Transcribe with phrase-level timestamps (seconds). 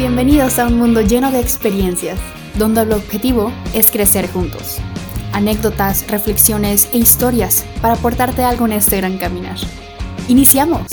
[0.00, 2.18] Bienvenidos a un mundo lleno de experiencias,
[2.54, 4.78] donde el objetivo es crecer juntos.
[5.34, 9.58] Anécdotas, reflexiones e historias para aportarte algo en este gran caminar.
[10.26, 10.86] ¡Iniciamos!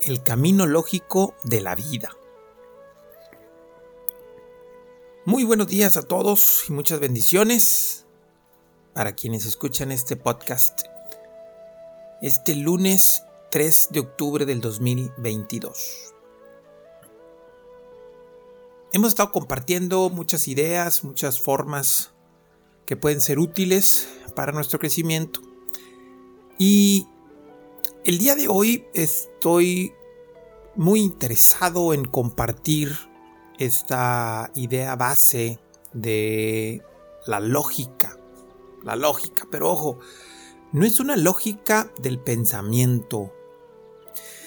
[0.00, 2.08] El camino lógico de la vida.
[5.24, 8.06] Muy buenos días a todos y muchas bendiciones
[8.92, 10.80] para quienes escuchan este podcast.
[12.20, 13.22] Este lunes
[13.52, 16.12] 3 de octubre del 2022.
[18.92, 22.10] Hemos estado compartiendo muchas ideas, muchas formas
[22.84, 25.40] que pueden ser útiles para nuestro crecimiento.
[26.58, 27.06] Y
[28.04, 29.94] el día de hoy estoy
[30.74, 33.11] muy interesado en compartir
[33.58, 35.58] esta idea base
[35.92, 36.82] de
[37.26, 38.18] la lógica.
[38.82, 39.98] La lógica, pero ojo,
[40.72, 43.32] no es una lógica del pensamiento,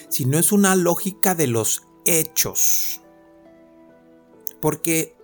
[0.08, 3.00] sino es una lógica de los hechos.
[4.60, 5.16] Porque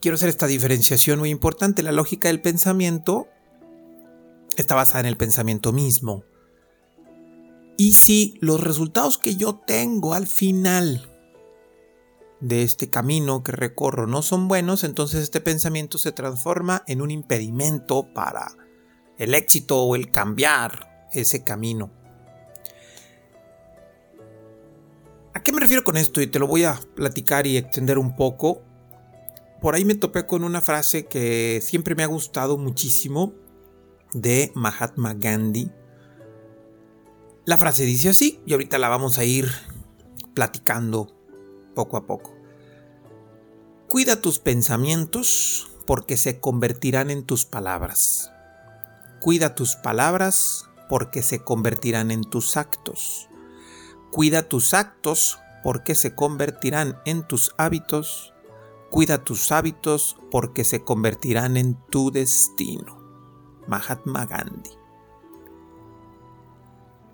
[0.00, 1.82] quiero hacer esta diferenciación muy importante.
[1.82, 3.28] La lógica del pensamiento
[4.56, 6.24] está basada en el pensamiento mismo.
[7.76, 11.15] Y si los resultados que yo tengo al final
[12.40, 17.10] de este camino que recorro no son buenos, entonces este pensamiento se transforma en un
[17.10, 18.52] impedimento para
[19.18, 21.90] el éxito o el cambiar ese camino.
[25.32, 26.20] ¿A qué me refiero con esto?
[26.20, 28.62] Y te lo voy a platicar y extender un poco.
[29.60, 33.34] Por ahí me topé con una frase que siempre me ha gustado muchísimo
[34.12, 35.70] de Mahatma Gandhi.
[37.44, 39.48] La frase dice así y ahorita la vamos a ir
[40.34, 41.15] platicando
[41.76, 42.34] poco a poco.
[43.86, 48.32] Cuida tus pensamientos porque se convertirán en tus palabras.
[49.20, 53.28] Cuida tus palabras porque se convertirán en tus actos.
[54.10, 58.34] Cuida tus actos porque se convertirán en tus hábitos.
[58.90, 62.98] Cuida tus hábitos porque se convertirán en tu destino.
[63.68, 64.70] Mahatma Gandhi.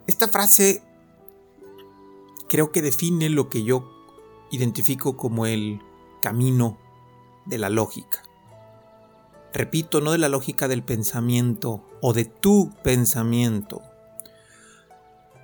[0.06, 0.82] Esta frase
[2.48, 3.91] creo que define lo que yo
[4.52, 5.80] identifico como el
[6.20, 6.78] camino
[7.46, 8.22] de la lógica.
[9.52, 13.82] Repito, no de la lógica del pensamiento o de tu pensamiento.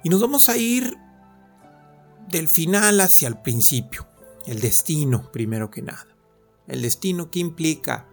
[0.05, 0.97] Y nos vamos a ir
[2.29, 4.07] del final hacia el principio,
[4.47, 6.07] el destino primero que nada.
[6.67, 8.07] El destino que implica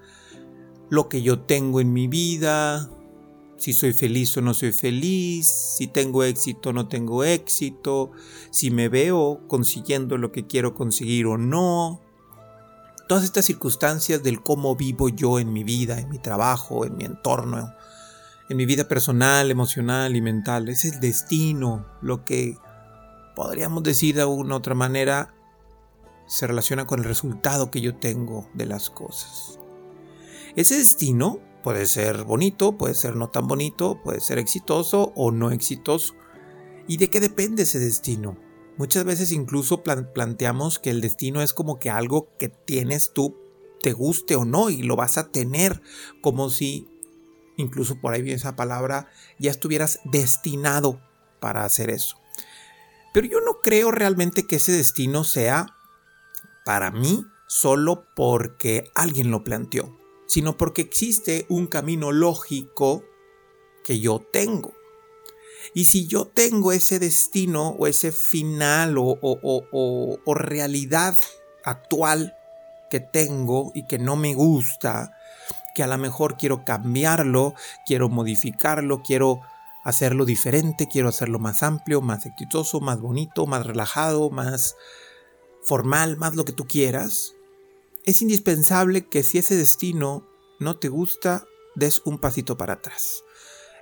[0.89, 2.89] lo que yo tengo en mi vida,
[3.57, 8.11] si soy feliz o no soy feliz, si tengo éxito o no tengo éxito,
[8.51, 12.01] si me veo consiguiendo lo que quiero conseguir o no.
[13.07, 17.05] Todas estas circunstancias del cómo vivo yo en mi vida, en mi trabajo, en mi
[17.05, 17.73] entorno,
[18.49, 20.69] en mi vida personal, emocional y mental.
[20.69, 22.57] Es el destino, lo que
[23.35, 25.33] podríamos decir de una otra manera
[26.27, 29.59] se relaciona con el resultado que yo tengo de las cosas.
[30.55, 35.50] Ese destino Puede ser bonito, puede ser no tan bonito, puede ser exitoso o no
[35.50, 36.14] exitoso.
[36.88, 38.38] ¿Y de qué depende ese destino?
[38.78, 43.36] Muchas veces incluso planteamos que el destino es como que algo que tienes tú,
[43.81, 45.81] te guste o no, y lo vas a tener,
[46.22, 46.88] como si,
[47.58, 49.09] incluso por ahí viene esa palabra,
[49.40, 51.02] ya estuvieras destinado
[51.40, 52.18] para hacer eso.
[53.12, 55.76] Pero yo no creo realmente que ese destino sea
[56.64, 63.03] para mí solo porque alguien lo planteó sino porque existe un camino lógico
[63.84, 64.74] que yo tengo.
[65.74, 71.16] Y si yo tengo ese destino o ese final o, realidad
[71.64, 72.35] actual
[72.90, 75.18] que tengo y que no me gusta,
[75.74, 79.41] que a lo mejor quiero cambiarlo, quiero modificarlo, quiero
[79.84, 84.75] hacerlo diferente, quiero hacerlo más amplio, más exitoso, más bonito, más relajado, más
[85.64, 87.34] formal, más lo que tú quieras,
[88.05, 90.28] es indispensable que si ese destino
[90.59, 93.23] no te gusta, des un pasito para atrás.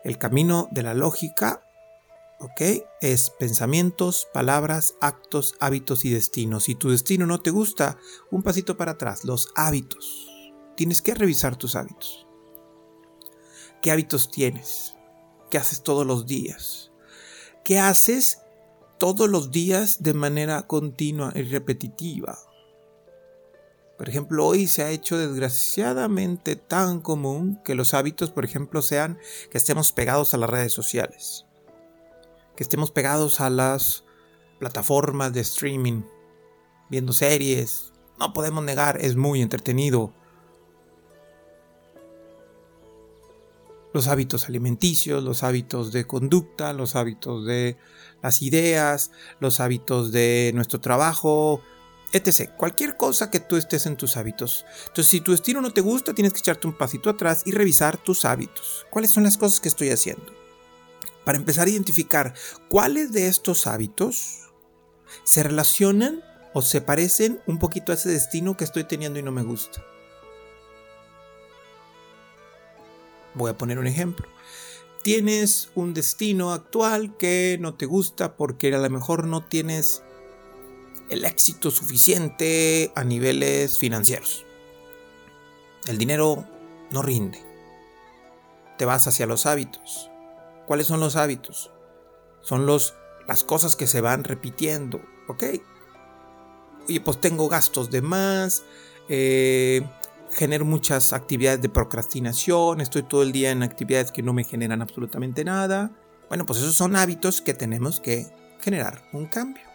[0.04, 1.66] El camino de la lógica,
[2.40, 2.86] ¿ok?
[3.02, 6.64] Es pensamientos, palabras, actos, hábitos y destinos.
[6.64, 7.98] Si tu destino no te gusta,
[8.32, 10.30] un pasito para atrás, los hábitos.
[10.76, 12.26] Tienes que revisar tus hábitos.
[13.82, 14.96] ¿Qué hábitos tienes?
[15.52, 16.92] ¿Qué haces todos los días?
[17.64, 18.40] ¿Qué haces
[18.98, 22.40] todos los días de manera continua y repetitiva?
[24.04, 29.18] Por ejemplo, hoy se ha hecho desgraciadamente tan común que los hábitos, por ejemplo, sean
[29.50, 31.46] que estemos pegados a las redes sociales,
[32.58, 34.04] que estemos pegados a las
[34.60, 36.02] plataformas de streaming,
[36.90, 37.94] viendo series.
[38.20, 40.14] No podemos negar, es muy entretenido.
[43.94, 47.78] los hábitos alimenticios, los hábitos de conducta, los hábitos de
[48.24, 51.62] las ideas, los hábitos de nuestro trabajo,
[52.14, 52.52] etc.
[52.56, 54.66] Cualquier cosa que tú estés en tus hábitos.
[54.88, 57.98] Entonces, si tu estilo no te gusta, tienes que echarte un pasito atrás y revisar
[57.98, 58.86] tus hábitos.
[58.90, 60.32] ¿Cuáles son las cosas que estoy haciendo?
[61.26, 62.34] Para empezar a identificar
[62.70, 64.52] cuáles de estos hábitos
[65.24, 66.24] se relacionan
[66.54, 69.84] o se parecen un poquito a ese destino que estoy teniendo y no me gusta.
[73.34, 74.28] Voy a poner un ejemplo.
[75.02, 80.04] Tienes un destino actual que no te gusta porque a lo mejor no tienes
[81.10, 84.46] el éxito suficiente a niveles financieros.
[85.88, 86.46] El dinero
[86.92, 87.40] no rinde.
[88.78, 90.10] Te vas hacia los hábitos.
[90.66, 91.72] ¿Cuáles son los hábitos?
[92.42, 92.96] Son los,
[93.28, 95.02] las cosas que se van repitiendo.
[95.28, 95.44] ¿Ok?
[96.88, 98.64] Oye, pues tengo gastos de más.
[99.10, 99.82] Eh,
[100.34, 104.82] genero muchas actividades de procrastinación, estoy todo el día en actividades que no me generan
[104.82, 105.92] absolutamente nada.
[106.30, 108.28] Bueno, pues esos son hábitos que tenemos que
[108.62, 109.73] generar un cambio.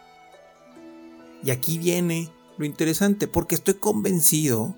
[1.42, 4.76] Y aquí viene lo interesante, porque estoy convencido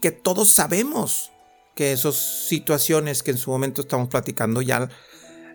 [0.00, 1.30] que todos sabemos
[1.74, 4.88] que esas situaciones que en su momento estamos platicando ya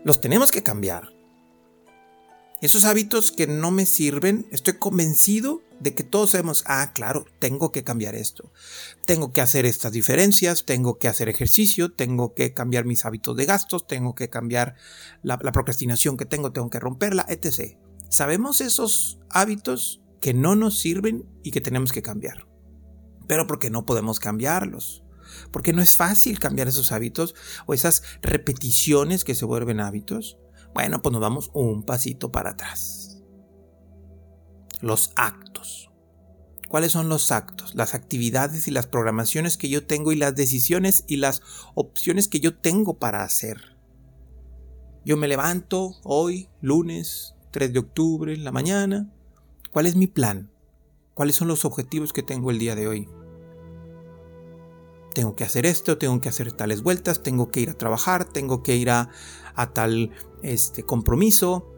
[0.04, 1.16] los tenemos que cambiar.
[2.62, 7.72] Esos hábitos que no me sirven, estoy convencido de que todos sabemos, ah, claro, tengo
[7.72, 8.52] que cambiar esto.
[9.06, 13.46] Tengo que hacer estas diferencias, tengo que hacer ejercicio, tengo que cambiar mis hábitos de
[13.46, 14.76] gastos, tengo que cambiar
[15.22, 17.78] la, procrastinación que tengo, tengo que romperla, etc.
[18.16, 22.48] Sabemos esos hábitos que no nos sirven y que tenemos que cambiar.
[23.28, 25.04] Pero porque no podemos cambiarlos.
[25.52, 27.36] Porque no es fácil cambiar esos hábitos
[27.66, 30.38] o esas repeticiones que se vuelven hábitos.
[30.74, 33.22] Bueno, pues nos vamos un pasito para atrás.
[34.80, 35.92] Los actos.
[36.70, 37.76] ¿Cuáles son los actos?
[37.76, 41.42] Las actividades y las programaciones que yo tengo y las decisiones y las
[41.74, 43.76] opciones que yo tengo para hacer.
[45.04, 49.10] Yo me levanto hoy, lunes 3 de octubre, en la mañana.
[49.72, 50.52] ¿Cuál es mi plan?
[51.14, 53.08] ¿Cuáles son los objetivos que tengo el día de hoy?
[55.14, 58.62] tengo que hacer esto, tengo que hacer tales vueltas, tengo que ir a trabajar, tengo
[58.62, 59.10] que ir a,
[59.74, 60.12] tal
[60.44, 61.72] este, compromiso,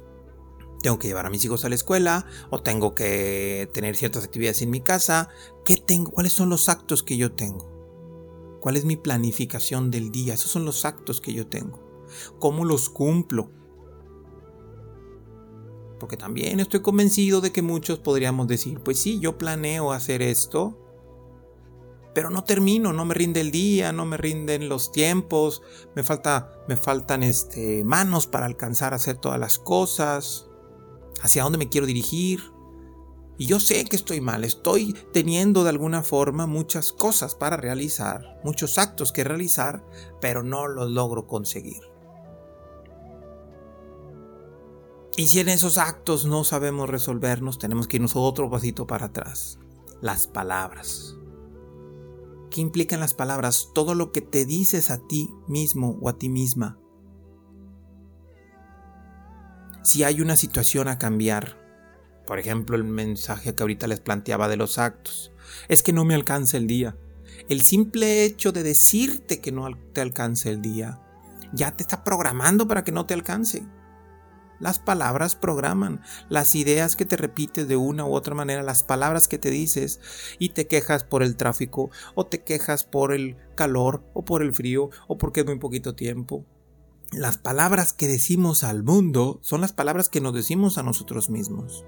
[0.81, 4.63] tengo que llevar a mis hijos a la escuela o tengo que tener ciertas actividades
[4.63, 5.29] en mi casa.
[5.63, 6.09] ¿Qué tengo?
[6.09, 8.57] ¿Cuáles son los actos que yo tengo?
[8.61, 10.33] ¿Cuál es mi planificación del día?
[10.33, 11.79] Esos son los actos que yo tengo.
[12.39, 13.51] ¿Cómo los cumplo?
[15.99, 20.77] Porque también estoy convencido de que muchos podríamos decir, pues sí, yo planeo hacer esto,
[22.13, 25.61] pero no termino, no me rinde el día, no me rinden los tiempos,
[25.95, 30.47] me falta me faltan este manos para alcanzar a hacer todas las cosas,
[31.21, 32.41] hacia dónde me quiero dirigir.
[33.39, 38.39] Y yo sé que estoy mal, estoy teniendo de alguna forma muchas cosas para realizar,
[38.43, 39.85] muchos actos que realizar,
[40.19, 41.83] pero no los logro conseguir.
[45.19, 49.57] Y si en esos actos no sabemos resolvernos, tenemos que irnos otro pasito para atrás.
[49.99, 51.17] Las palabras.
[52.51, 53.71] ¿Qué implican las palabras?
[53.73, 56.77] Todo lo que te dices a ti mismo o a ti misma.
[59.83, 61.57] Si hay una situación a cambiar,
[62.27, 65.31] por ejemplo el mensaje que ahorita les planteaba de los actos,
[65.67, 66.95] es que no me alcanza el día.
[67.49, 71.01] El simple hecho de decirte que no te alcance el día,
[71.53, 73.65] ya te está programando para que no te alcance.
[74.59, 79.27] Las palabras programan, las ideas que te repites de una u otra manera, las palabras
[79.27, 79.99] que te dices
[80.39, 84.53] y te quejas por el tráfico o te quejas por el calor o por el
[84.53, 86.45] frío o porque es muy poquito tiempo.
[87.11, 91.85] Las palabras que decimos al mundo son las palabras que nos decimos a nosotros mismos.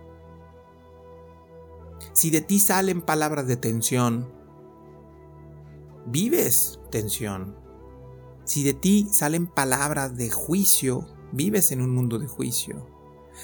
[2.14, 4.32] Si de ti salen palabras de tensión,
[6.06, 7.58] vives tensión.
[8.46, 12.86] Si de ti salen palabras de juicio, vives en un mundo de juicio.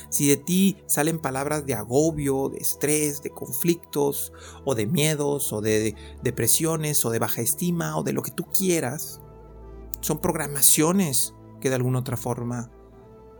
[0.10, 4.34] Si de ti salen palabras de agobio, de estrés, de conflictos,
[4.66, 8.46] o de miedos, o de depresiones, o de baja estima, o de lo que tú
[8.46, 9.22] quieras,
[10.02, 12.72] son programaciones que de alguna otra forma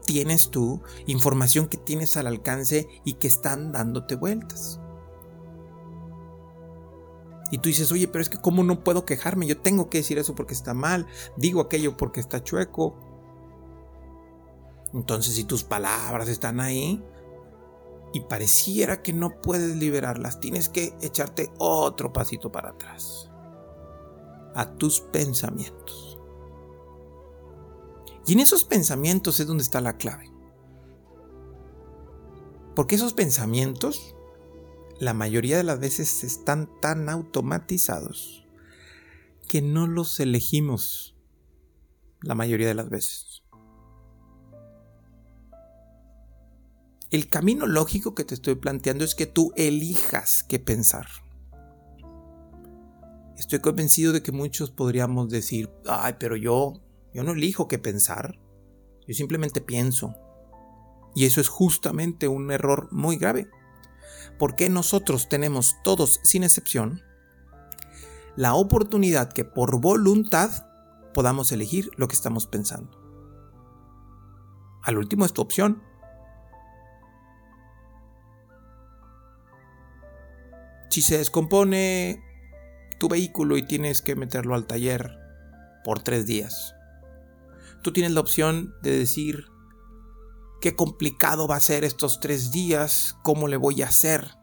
[0.06, 4.80] tienes tú, información que tienes al alcance y que están dándote vueltas.
[7.52, 9.46] Y tú dices, oye, pero es que ¿cómo no puedo quejarme?
[9.46, 11.06] Yo tengo que decir eso porque está mal,
[11.38, 12.96] digo aquello porque está chueco,
[14.96, 17.04] entonces si tus palabras están ahí
[18.14, 23.30] y pareciera que no puedes liberarlas, tienes que echarte otro pasito para atrás.
[24.56, 26.18] A tus pensamientos.
[28.26, 30.32] Y en esos pensamientos es donde está la clave.
[32.74, 34.16] Porque esos pensamientos,
[34.98, 38.48] la mayoría de las veces están tan automatizados
[39.50, 41.18] que no los elegimos
[42.22, 43.45] la mayoría de las veces.
[47.16, 51.08] El camino lógico que te estoy planteando es que tú elijas qué pensar.
[53.38, 56.82] Estoy convencido de que muchos podríamos decir, ay, pero yo,
[57.14, 58.38] yo no elijo qué pensar,
[59.08, 60.14] yo simplemente pienso.
[61.16, 63.50] Y eso es justamente un error muy grave,
[64.38, 67.02] porque nosotros tenemos todos, sin excepción,
[68.36, 70.52] la oportunidad que por voluntad
[71.14, 72.92] podamos elegir lo que estamos pensando.
[74.84, 75.82] Al último es tu opción,
[80.96, 82.24] Si se descompone
[83.00, 85.20] tu vehículo y tienes que meterlo al taller
[85.84, 86.74] por tres días,
[87.84, 89.44] tú tienes la opción de decir
[90.62, 94.36] qué complicado va a ser estos tres días, cómo le voy a hacer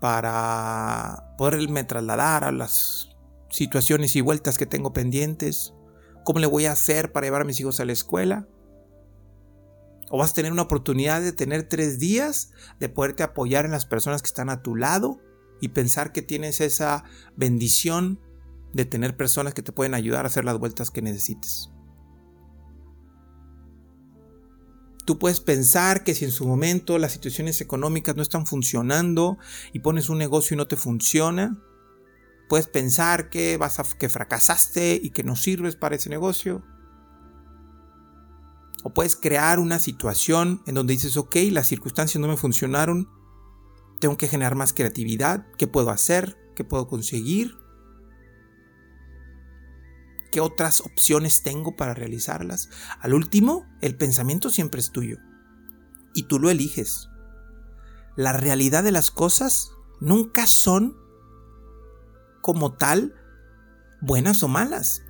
[0.00, 3.08] para poderme trasladar a las
[3.50, 5.74] situaciones y vueltas que tengo pendientes,
[6.22, 8.46] cómo le voy a hacer para llevar a mis hijos a la escuela.
[10.08, 13.86] O vas a tener una oportunidad de tener tres días de poderte apoyar en las
[13.86, 15.18] personas que están a tu lado
[15.60, 17.04] y pensar que tienes esa
[17.36, 18.20] bendición
[18.72, 21.70] de tener personas que te pueden ayudar a hacer las vueltas que necesites.
[25.04, 29.38] Tú puedes pensar que si en su momento las situaciones económicas no están funcionando
[29.72, 31.58] y pones un negocio y no te funciona,
[32.48, 36.62] puedes pensar que vas a, que fracasaste y que no sirves para ese negocio.
[38.84, 43.08] O puedes crear una situación en donde dices, ok, las circunstancias no me funcionaron,
[43.98, 45.46] tengo que generar más creatividad.
[45.56, 46.36] ¿Qué puedo hacer?
[46.54, 47.56] ¿Qué puedo conseguir?
[50.30, 52.68] ¿Qué otras opciones tengo para realizarlas?
[53.00, 55.18] Al último, el pensamiento siempre es tuyo.
[56.14, 57.08] Y tú lo eliges.
[58.16, 60.96] La realidad de las cosas nunca son
[62.42, 63.14] como tal
[64.00, 65.02] buenas o malas.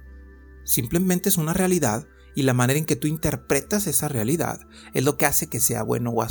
[0.65, 4.61] Simplemente es una realidad y la manera en que tú interpretas esa realidad
[4.93, 6.25] es lo que hace que sea bueno o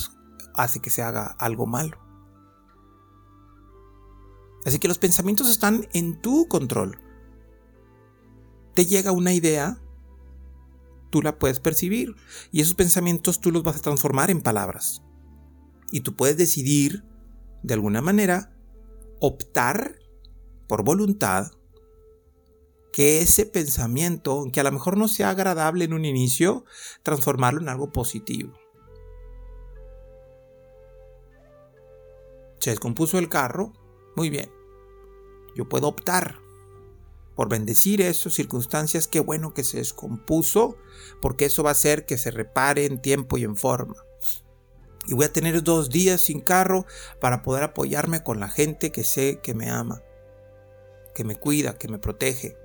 [0.55, 2.06] hace que se haga algo malo.
[4.65, 6.99] Así que los pensamientos están en tu control.
[8.73, 9.81] Te llega una idea,
[11.09, 12.15] tú la puedes percibir
[12.51, 15.01] y esos pensamientos tú los vas a transformar en palabras.
[15.91, 17.03] Y tú puedes decidir,
[17.63, 18.53] de alguna manera,
[19.19, 19.99] optar
[20.67, 21.51] por voluntad
[22.91, 26.65] que ese pensamiento, aunque a lo mejor no sea agradable en un inicio,
[27.03, 28.53] transformarlo en algo positivo.
[32.59, 33.73] Se descompuso el carro,
[34.17, 34.51] muy bien.
[35.55, 36.39] Yo puedo optar
[37.35, 40.75] por bendecir esas circunstancias, qué bueno que se descompuso,
[41.21, 43.95] porque eso va a hacer que se repare en tiempo y en forma.
[45.05, 46.87] Y voy a tener dos días sin carro
[47.21, 50.01] para poder apoyarme con la gente que sé que me ama,
[51.13, 52.57] que me cuida, que me protege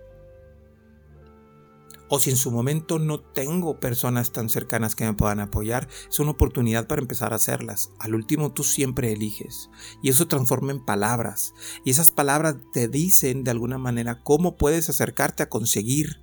[2.14, 6.21] o si en su momento no tengo personas tan cercanas que me puedan apoyar, es
[6.21, 7.88] una oportunidad para empezar a hacerlas.
[7.99, 9.71] Al último tú siempre eliges
[10.02, 11.54] y eso transforma en palabras
[11.87, 16.23] y esas palabras te dicen de alguna manera cómo puedes acercarte a conseguir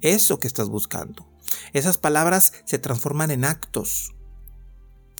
[0.00, 1.32] eso que estás buscando.
[1.72, 4.16] Esas palabras se transforman en actos,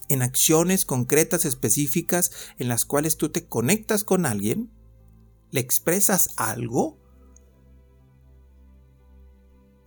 [0.09, 4.73] en acciones concretas específicas en las cuales tú te conectas con alguien,
[5.52, 7.01] le expresas algo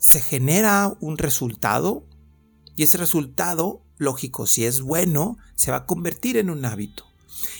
[0.05, 2.05] se genera un resultado
[2.75, 7.05] y ese resultado, lógico, si es bueno, se va a convertir en un hábito.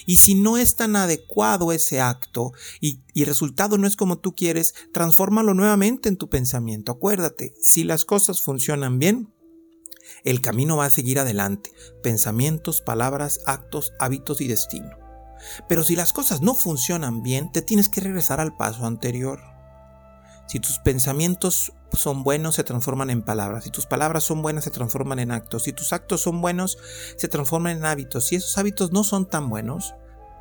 [0.05, 4.35] Y si no es tan adecuado ese acto y, el resultado no es como tú
[4.35, 6.91] quieres, transfórmalo nuevamente en tu pensamiento.
[6.91, 9.33] Acuérdate, si las cosas funcionan bien,
[10.23, 11.71] el camino va a seguir adelante.
[12.03, 14.91] Pensamientos, palabras, actos, hábitos y destino.
[15.67, 19.54] Pero si las cosas no funcionan bien, te tienes que regresar al paso anterior.
[20.47, 23.63] Si tus pensamientos son buenos, se transforman en palabras.
[23.63, 25.63] Si tus palabras son buenas, se transforman en actos.
[25.63, 26.77] Si tus actos son buenos,
[27.17, 28.27] se transforman en hábitos.
[28.27, 29.95] Si esos hábitos no son tan buenos,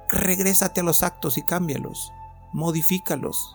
[0.08, 2.10] regrésate a los actos y cámbialos.
[2.52, 3.54] Modifícalos.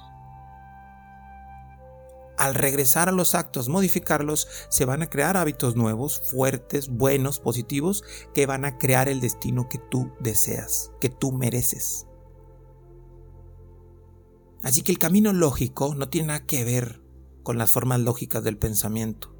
[2.38, 8.04] Al regresar a los actos, modificarlos, se van a crear hábitos nuevos, fuertes, buenos, positivos,
[8.34, 12.09] que van a crear el destino que tú deseas, que tú mereces.
[14.62, 17.02] Así que el camino lógico no tiene nada que ver
[17.44, 19.34] con las formas lógicas del pensamiento,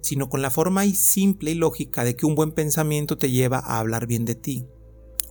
[0.00, 3.78] sino con la forma simple y lógica de que un buen pensamiento te lleva a
[3.78, 4.66] hablar bien de ti.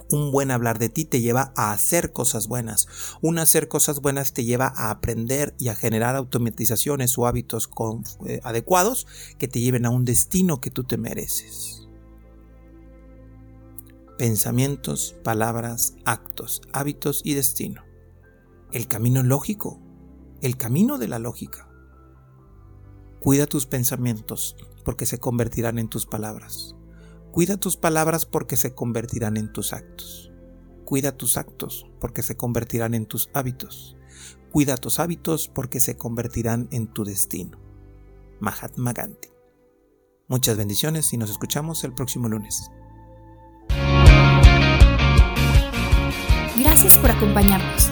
[0.10, 2.88] Un buen hablar de ti te lleva a hacer cosas buenas.
[3.22, 7.70] Un hacer cosas buenas te lleva a aprender y a generar automatizaciones o hábitos
[8.26, 9.06] eh, adecuados
[9.38, 11.88] que te lleven a un destino que tú te mereces.
[14.18, 17.87] Pensamientos, palabras, actos, hábitos y destino
[18.72, 19.80] el camino lógico,
[20.42, 21.70] el camino de la lógica.
[23.20, 26.76] Cuida tus pensamientos porque se convertirán en tus palabras.
[27.32, 30.32] Cuida tus palabras porque se convertirán en tus actos.
[30.86, 33.96] Cuida tus actos porque se convertirán en tus hábitos.
[34.52, 37.60] Cuida tus hábitos porque se convertirán en tu destino.
[38.40, 39.30] Mahatma Gandhi.
[40.28, 42.70] Muchas bendiciones y nos escuchamos el próximo lunes.
[46.58, 47.92] Gracias por acompañarnos.